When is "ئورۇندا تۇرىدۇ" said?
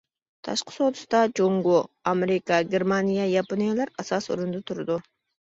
4.35-4.99